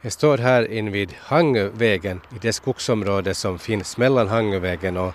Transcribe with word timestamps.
Jag 0.00 0.12
står 0.12 0.38
här 0.38 0.72
invid 0.72 1.14
Hangövägen 1.20 2.20
i 2.36 2.38
det 2.40 2.52
skogsområde 2.52 3.34
som 3.34 3.58
finns 3.58 3.96
mellan 3.96 4.28
Hangövägen 4.28 4.96
och 4.96 5.14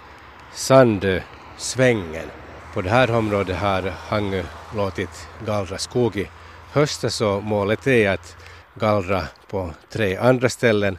Sandösvängen. 0.53 2.27
På 2.73 2.81
det 2.81 2.89
här 2.89 3.11
området 3.11 3.57
har 3.57 3.81
Hangö 3.81 4.43
låtit 4.75 5.27
gallra 5.45 5.77
skog 5.77 6.17
i 6.17 6.29
höstas 6.71 7.21
och 7.21 7.43
målet 7.43 7.87
är 7.87 8.09
att 8.09 8.37
gallra 8.75 9.23
på 9.49 9.71
tre 9.89 10.15
andra 10.15 10.49
ställen 10.49 10.97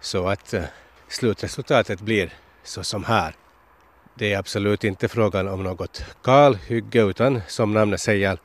så 0.00 0.28
att 0.28 0.54
eh, 0.54 0.62
slutresultatet 1.08 2.00
blir 2.00 2.34
så 2.64 2.84
som 2.84 3.04
här. 3.04 3.34
Det 4.14 4.32
är 4.32 4.38
absolut 4.38 4.84
inte 4.84 5.08
frågan 5.08 5.48
om 5.48 5.62
något 5.62 6.04
kalhygge 6.22 7.02
utan 7.02 7.40
som 7.48 7.72
namnet 7.72 8.00
säger 8.00 8.38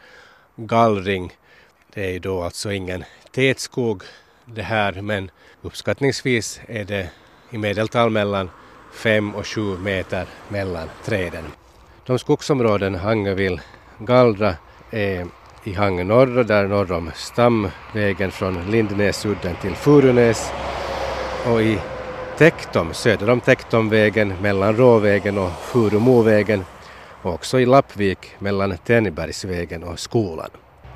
gallring. 0.56 1.34
Det 1.94 2.06
är 2.06 2.12
ju 2.12 2.20
då 2.20 2.44
alltså 2.44 2.72
ingen 2.72 3.04
tät 3.32 3.60
skog 3.60 4.04
det 4.54 4.62
här 4.62 5.02
men 5.02 5.32
uppskattningsvis 5.62 6.62
är 6.68 6.84
det 6.84 7.10
i 7.50 7.58
medeltal 7.58 8.10
mellan 8.10 8.50
fem 8.94 9.36
och 9.36 9.48
sju 9.48 9.78
meter 9.78 10.26
mellan 10.50 10.90
träden. 11.06 11.44
De 12.06 12.20
skogsområden 12.20 12.96
Hangö 12.96 13.34
vill 13.34 13.62
gallra 14.00 14.56
är 14.92 15.28
i 15.64 15.74
Hangö 15.74 16.04
norr 16.04 16.38
och 16.38 16.46
där 16.46 16.68
norr 16.68 16.92
om 16.92 17.12
stamvägen 17.16 18.32
från 18.32 18.72
Lindnäsudden 18.72 19.56
till 19.62 19.76
Furunäs 19.76 20.52
och 21.46 21.62
i 21.62 21.80
Tektom, 22.38 22.94
söder 22.94 23.30
om 23.30 23.40
Tektomvägen 23.40 24.34
mellan 24.42 24.76
Råvägen 24.76 25.38
och 25.38 25.52
Furumovägen 25.52 26.66
och 27.22 27.34
också 27.34 27.60
i 27.60 27.66
Lappvik 27.66 28.36
mellan 28.40 28.78
Tännbergsvägen 28.78 29.84
och 29.84 30.00
skolan. 30.00 30.50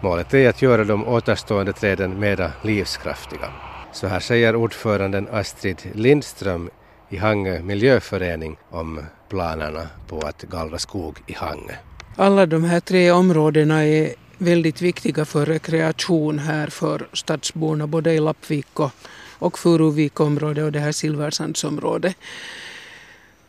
Målet 0.06 0.34
är 0.34 0.50
att 0.50 0.62
göra 0.62 0.84
de 0.84 1.08
återstående 1.08 1.74
träden 1.74 2.20
mera 2.20 2.52
livskraftiga. 2.62 3.54
Så 3.94 4.08
här 4.08 4.20
säger 4.20 4.56
ordföranden 4.56 5.28
Astrid 5.32 5.82
Lindström 5.94 6.70
i 7.10 7.18
Hangö 7.18 7.62
miljöförening 7.62 8.58
om 8.70 9.02
planerna 9.30 9.88
på 10.08 10.20
att 10.20 10.42
gallra 10.42 10.78
skog 10.78 11.18
i 11.28 11.34
Hangö. 11.34 11.74
Alla 12.16 12.46
de 12.46 12.64
här 12.64 12.80
tre 12.80 13.12
områdena 13.12 13.86
är 13.86 14.14
väldigt 14.38 14.82
viktiga 14.82 15.26
för 15.26 15.46
rekreation 15.46 16.40
här 16.40 16.68
för 16.68 17.08
stadsborna 17.14 17.88
både 17.88 18.14
i 18.14 18.20
Lappvik 18.20 18.80
och, 18.80 18.92
och 19.40 19.60
Furuvikområdet 19.60 20.64
och 20.64 20.72
det 20.72 20.80
här 20.80 20.92
Silversandsområdet. 20.92 22.16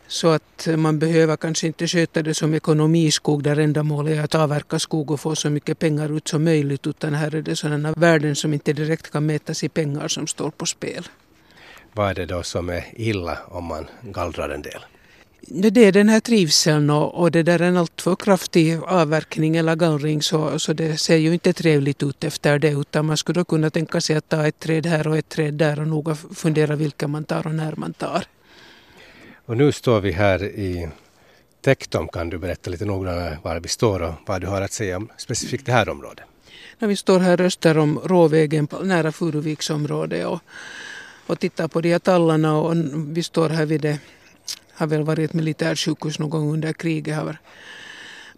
Så 0.07 0.27
att 0.27 0.67
man 0.77 0.99
behöver 0.99 1.37
kanske 1.37 1.67
inte 1.67 1.87
sköta 1.87 2.23
det 2.23 2.33
som 2.33 2.53
ekonomiskog 2.53 3.43
där 3.43 3.59
ändamålet 3.59 4.17
är 4.17 4.23
att 4.23 4.35
avverka 4.35 4.79
skog 4.79 5.11
och 5.11 5.19
få 5.19 5.35
så 5.35 5.49
mycket 5.49 5.79
pengar 5.79 6.17
ut 6.17 6.27
som 6.27 6.43
möjligt 6.43 6.87
utan 6.87 7.13
här 7.13 7.35
är 7.35 7.41
det 7.41 7.55
sådana 7.55 7.91
värden 7.91 8.35
som 8.35 8.53
inte 8.53 8.73
direkt 8.73 9.11
kan 9.11 9.25
mätas 9.25 9.63
i 9.63 9.69
pengar 9.69 10.07
som 10.07 10.27
står 10.27 10.51
på 10.51 10.65
spel. 10.65 11.07
Vad 11.93 12.09
är 12.09 12.13
det 12.13 12.25
då 12.25 12.43
som 12.43 12.69
är 12.69 12.83
illa 12.95 13.37
om 13.47 13.63
man 13.63 13.85
gallrar 14.01 14.49
en 14.49 14.61
del? 14.61 14.81
Det 15.41 15.85
är 15.85 15.91
den 15.91 16.09
här 16.09 16.19
trivseln 16.19 16.89
och, 16.89 17.13
och 17.21 17.31
det 17.31 17.43
där 17.43 17.61
en 17.61 17.77
alltför 17.77 18.15
kraftig 18.15 18.79
avverkning 18.87 19.57
eller 19.57 19.75
gallring 19.75 20.21
så, 20.21 20.59
så 20.59 20.73
det 20.73 20.97
ser 20.97 21.15
ju 21.17 21.33
inte 21.33 21.53
trevligt 21.53 22.03
ut 22.03 22.23
efter 22.23 22.59
det 22.59 22.71
utan 22.71 23.05
man 23.05 23.17
skulle 23.17 23.43
kunna 23.43 23.69
tänka 23.69 24.01
sig 24.01 24.15
att 24.15 24.29
ta 24.29 24.47
ett 24.47 24.59
träd 24.59 24.85
här 24.85 25.07
och 25.07 25.17
ett 25.17 25.29
träd 25.29 25.53
där 25.53 25.79
och 25.79 25.87
noga 25.87 26.15
fundera 26.15 26.75
vilka 26.75 27.07
man 27.07 27.23
tar 27.23 27.47
och 27.47 27.55
när 27.55 27.73
man 27.77 27.93
tar. 27.93 28.23
Och 29.47 29.57
nu 29.57 29.71
står 29.71 30.01
vi 30.01 30.11
här 30.11 30.43
i 30.43 30.89
Tektom. 31.61 32.07
Kan 32.07 32.29
du 32.29 32.37
berätta 32.37 32.69
lite 32.69 32.85
noggrannare 32.85 33.37
var 33.43 33.59
vi 33.59 33.67
står 33.67 34.01
och 34.01 34.13
vad 34.25 34.41
du 34.41 34.47
har 34.47 34.61
att 34.61 34.71
säga 34.71 34.97
om 34.97 35.09
specifikt 35.17 35.65
det 35.65 35.71
här 35.71 35.89
området? 35.89 36.25
När 36.79 36.87
vi 36.87 36.95
står 36.95 37.19
här 37.19 37.41
öster 37.41 37.77
om 37.77 37.99
Råvägen 38.03 38.67
nära 38.83 39.11
Furuviksområdet 39.11 40.25
och, 40.25 40.39
och 41.27 41.39
tittar 41.39 41.67
på 41.67 41.81
de 41.81 41.91
här 41.91 41.99
tallarna 41.99 42.57
och 42.57 42.75
vi 42.93 43.23
står 43.23 43.49
här 43.49 43.65
vid 43.65 43.81
det, 43.81 43.99
har 44.73 44.87
väl 44.87 45.03
varit 45.03 45.29
ett 45.29 45.33
militärsjukhus 45.33 46.19
någon 46.19 46.29
gång 46.29 46.53
under 46.53 46.73
kriget. 46.73 47.19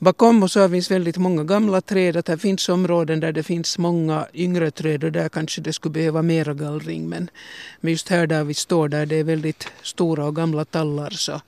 Bakom 0.01 0.43
oss 0.43 0.53
finns 0.53 0.91
väldigt 0.91 1.17
många 1.17 1.43
gamla 1.43 1.81
träd. 1.81 2.17
Att 2.17 2.27
här 2.27 2.37
finns 2.37 2.69
områden 2.69 3.19
där 3.19 3.31
det 3.31 3.43
finns 3.43 3.77
många 3.77 4.27
yngre 4.33 4.71
träd 4.71 5.03
och 5.03 5.11
där 5.11 5.29
kanske 5.29 5.61
det 5.61 5.73
skulle 5.73 5.93
behöva 5.93 6.21
mera 6.21 6.53
gallring. 6.53 7.09
Men, 7.09 7.29
men 7.81 7.91
just 7.91 8.09
här 8.09 8.27
där 8.27 8.43
vi 8.43 8.53
står 8.53 8.89
där 8.89 9.05
det 9.05 9.15
är 9.15 9.23
väldigt 9.23 9.67
stora 9.81 10.25
och 10.25 10.35
gamla 10.35 10.65
tallar 10.65 11.09
så 11.09 11.41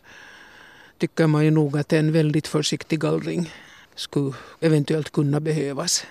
tycker 0.98 1.28
man 1.28 1.46
ju 1.46 1.52
nog 1.52 1.78
att 1.78 1.94
en 1.94 2.12
väldigt 2.12 2.48
försiktig 2.48 3.00
gallring 3.00 3.54
skulle 3.96 4.34
eventuellt 4.60 5.12
kunna 5.12 5.40
behövas. 5.40 6.06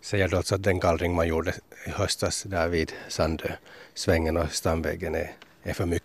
Säger 0.00 0.28
du 0.28 0.36
alltså 0.36 0.54
att 0.54 0.62
den 0.62 0.80
gallring 0.80 1.14
man 1.14 1.28
gjorde 1.28 1.54
i 1.86 1.90
höstas 1.90 2.42
där 2.42 2.68
vid 2.68 2.92
Sandö-svängen 3.08 4.36
och 4.36 4.52
Stamvägen 4.52 5.14
är, 5.14 5.32
är 5.62 5.72
för 5.72 5.86
mycket? 5.86 6.03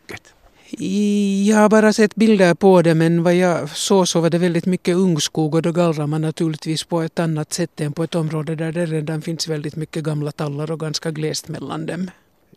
Jag 0.71 1.57
har 1.57 1.69
bara 1.69 1.93
sett 1.93 2.15
bilder 2.15 2.53
på 2.53 2.81
det 2.81 2.95
men 2.95 3.23
vad 3.23 3.35
jag 3.35 3.69
såg 3.69 4.07
så 4.07 4.21
var 4.21 4.29
det 4.29 4.37
väldigt 4.37 4.65
mycket 4.65 4.95
ungskog 4.95 5.55
och 5.55 5.61
då 5.61 5.71
gallrar 5.71 6.07
man 6.07 6.21
naturligtvis 6.21 6.83
på 6.83 7.01
ett 7.01 7.19
annat 7.19 7.53
sätt 7.53 7.81
än 7.81 7.93
på 7.93 8.03
ett 8.03 8.15
område 8.15 8.55
där 8.55 8.71
det 8.71 8.85
redan 8.85 9.21
finns 9.21 9.47
väldigt 9.47 9.75
mycket 9.75 10.03
gamla 10.03 10.31
tallar 10.31 10.71
och 10.71 10.79
ganska 10.79 11.11
glest 11.11 11.47
mellan 11.47 11.85
dem. 11.85 12.11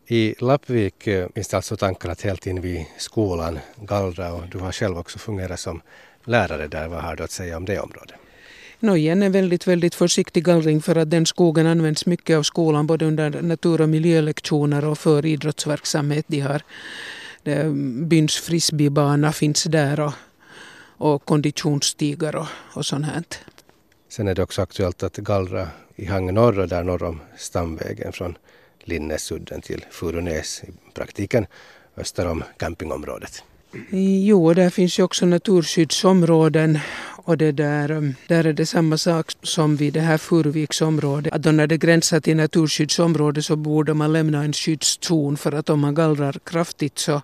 I 0.06 0.34
Lappvik 0.38 1.06
eh, 1.06 1.28
finns 1.34 1.48
det 1.48 1.56
alltså 1.56 1.76
tankar 1.76 2.08
att 2.08 2.22
helt 2.22 2.46
in 2.46 2.60
vid 2.60 2.84
skolan 2.98 3.58
gallra 3.76 4.32
och 4.32 4.42
du 4.52 4.58
har 4.58 4.72
själv 4.72 4.98
också 4.98 5.18
fungerat 5.18 5.60
som 5.60 5.80
lärare 6.24 6.68
där. 6.68 6.88
Vad 6.88 7.02
har 7.02 7.16
du 7.16 7.24
att 7.24 7.30
säga 7.30 7.56
om 7.56 7.64
det 7.64 7.78
området? 7.78 8.14
No, 8.80 8.96
igen 8.96 9.22
en 9.22 9.32
väldigt, 9.32 9.66
väldigt 9.66 9.94
försiktig 9.94 10.44
gallring 10.44 10.82
för 10.82 10.96
att 10.96 11.10
den 11.10 11.26
skogen 11.26 11.66
används 11.66 12.06
mycket 12.06 12.36
av 12.36 12.42
skolan 12.42 12.86
både 12.86 13.04
under 13.04 13.42
natur 13.42 13.80
och 13.80 13.88
miljölektioner 13.88 14.84
och 14.84 14.98
för 14.98 15.26
idrottsverksamhet. 15.26 16.24
De 16.28 16.40
har 16.40 16.62
byns 18.08 18.36
frisbeebana 18.36 19.32
finns 19.32 19.64
där 19.64 20.00
och, 20.00 20.12
och 20.96 21.24
konditionsstigar 21.24 22.36
och, 22.36 22.46
och 22.74 22.86
sånt 22.86 23.06
här. 23.06 23.24
Sen 24.08 24.28
är 24.28 24.34
det 24.34 24.42
också 24.42 24.62
aktuellt 24.62 25.02
att 25.02 25.16
gallra 25.16 25.68
i 25.96 26.06
Hangö 26.06 26.32
norr 26.32 26.58
och 26.58 26.68
där 26.68 26.82
norr 26.82 27.02
om 27.02 27.20
stamvägen 27.36 28.12
från 28.12 28.38
Linnäsudden 28.84 29.60
till 29.60 29.84
Furunäs, 29.90 30.62
i 30.64 30.72
praktiken 30.94 31.46
öster 31.96 32.26
om 32.26 32.44
campingområdet. 32.56 33.42
Jo, 34.26 34.54
där 34.54 34.70
finns 34.70 34.98
ju 34.98 35.02
också 35.02 35.26
naturskyddsområden 35.26 36.78
och 37.24 37.38
det 37.38 37.52
där, 37.52 37.90
um, 37.90 38.14
där 38.28 38.44
är 38.44 38.52
det 38.52 38.66
samma 38.66 38.98
sak 38.98 39.32
som 39.42 39.76
vid 39.76 39.92
det 39.92 40.00
här 40.00 40.18
Furuviksområdet. 40.18 41.32
Att 41.32 41.42
då 41.42 41.52
när 41.52 41.66
det 41.66 41.76
gränsar 41.76 42.20
till 42.20 42.36
naturskyddsområde 42.36 43.42
så 43.42 43.56
borde 43.56 43.94
man 43.94 44.12
lämna 44.12 44.44
en 44.44 44.52
skyddszon 44.52 45.36
för 45.36 45.52
att 45.52 45.70
om 45.70 45.80
man 45.80 45.94
gallrar 45.94 46.36
kraftigt 46.44 46.98
så 46.98 47.22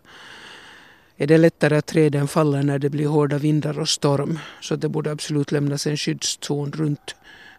är 1.17 1.27
det 1.27 1.39
lättare 1.39 1.77
att 1.77 1.87
träden 1.87 2.29
faller 2.29 2.63
när 2.63 2.79
det 2.79 2.91
blir 2.91 3.07
hårda 3.07 3.39
vindar 3.39 3.79
och 3.79 3.89
storm. 3.89 4.39
Så 4.61 4.77
det 4.77 4.89
borde 4.89 5.11
absolut 5.11 5.53
lämnas 5.53 5.87
en 5.87 5.97
skyddszon 5.97 6.73
runt 6.73 7.15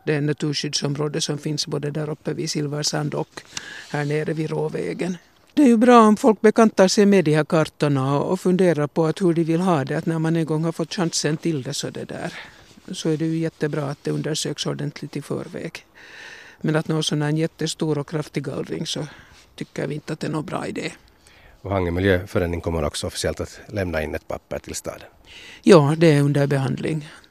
det 0.06 0.22
naturskyddsområde 0.22 1.22
som 1.22 1.38
finns 1.38 1.68
både 1.68 1.92
där 1.92 2.10
uppe 2.10 2.34
vid 2.34 2.50
Silversand 2.50 3.14
och 3.14 3.42
här 3.92 4.06
nere 4.06 4.34
vid 4.34 4.50
Råvägen. 4.50 5.18
Det 5.54 5.62
är 5.62 5.68
ju 5.68 5.78
bra 5.78 6.08
om 6.08 6.18
folk 6.18 6.42
bekantar 6.42 6.88
sig 6.88 7.06
med 7.06 7.26
de 7.26 7.36
här 7.36 7.44
kartorna 7.44 8.20
och 8.20 8.40
funderar 8.40 8.88
på 8.88 9.06
att 9.06 9.22
hur 9.22 9.34
de 9.34 9.44
vill 9.44 9.62
ha 9.62 9.84
det. 9.84 9.98
Att 9.98 10.06
när 10.06 10.20
man 10.20 10.36
en 10.36 10.46
gång 10.46 10.64
har 10.64 10.72
fått 10.72 10.94
chansen 10.94 11.38
till 11.38 11.64
det 11.64 11.74
så, 11.74 11.90
det 11.90 12.06
där, 12.06 12.34
så 12.92 13.10
är 13.10 13.18
det 13.18 13.26
ju 13.26 13.38
jättebra 13.38 13.84
att 13.86 14.04
det 14.04 14.12
undersöks 14.12 14.66
ordentligt 14.66 15.18
i 15.18 15.22
förväg. 15.22 15.86
Men 16.62 16.76
att 16.76 16.88
nå 16.88 17.04
sån 17.04 17.22
här 17.22 17.32
jättestor 17.32 17.98
och 17.98 18.10
kraftig 18.10 18.44
gallring 18.44 18.86
så 18.86 19.08
tycker 19.56 19.88
vi 19.88 19.96
inte 19.96 20.14
att 20.14 20.20
det 20.20 20.28
är 20.28 20.32
någon 20.32 20.46
bra 20.46 20.68
idé. 20.68 20.92
Och 21.62 21.72
Hangö 21.72 21.92
miljöförening 21.92 22.62
kommer 22.62 22.84
också 22.84 23.08
officiellt 23.08 23.40
att 23.40 23.60
lämna 23.68 24.04
in 24.04 24.16
ett 24.16 24.28
papper 24.28 24.60
till 24.60 24.76
staden? 24.76 25.08
Ja, 25.62 25.96
det 25.98 26.08
är 26.08 26.22
under 26.22 26.48
behandling. 26.48 27.10